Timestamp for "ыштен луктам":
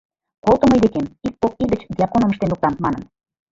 2.31-2.73